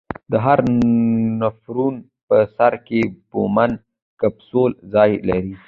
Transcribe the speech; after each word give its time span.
د 0.31 0.33
هر 0.45 0.59
نفرون 1.41 1.95
په 2.27 2.37
سر 2.55 2.73
کې 2.87 3.01
بومن 3.29 3.71
کپسول 4.21 4.71
ځای 4.93 5.11
لري. 5.27 5.53